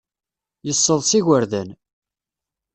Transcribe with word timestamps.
Yesseḍs 0.67 1.11
igerdan. 1.19 1.69